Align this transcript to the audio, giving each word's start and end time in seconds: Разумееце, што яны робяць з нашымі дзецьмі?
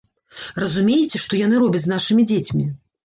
Разумееце, 0.61 1.21
што 1.25 1.39
яны 1.41 1.55
робяць 1.65 1.85
з 1.85 1.93
нашымі 1.95 2.27
дзецьмі? 2.33 2.65